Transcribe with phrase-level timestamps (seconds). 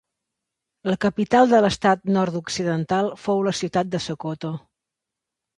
[0.91, 4.55] La capital de l'estat Nord-occidental fou la ciutat de Sokoto.